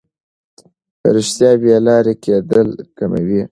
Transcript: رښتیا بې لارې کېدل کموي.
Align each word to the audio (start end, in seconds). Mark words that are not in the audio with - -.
رښتیا 1.15 1.51
بې 1.61 1.75
لارې 1.87 2.13
کېدل 2.23 2.67
کموي. 2.97 3.41